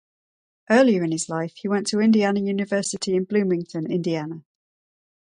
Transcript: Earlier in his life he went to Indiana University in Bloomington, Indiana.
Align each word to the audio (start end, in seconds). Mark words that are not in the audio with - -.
Earlier 0.71 1.03
in 1.03 1.11
his 1.11 1.29
life 1.29 1.53
he 1.57 1.67
went 1.67 1.85
to 1.89 1.99
Indiana 1.99 2.39
University 2.39 3.13
in 3.15 3.25
Bloomington, 3.25 3.85
Indiana. 3.85 4.43